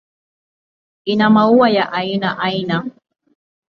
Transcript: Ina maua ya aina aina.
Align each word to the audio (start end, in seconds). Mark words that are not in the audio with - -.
Ina 1.05 1.29
maua 1.29 1.69
ya 1.69 1.91
aina 1.91 2.39
aina. 2.39 2.85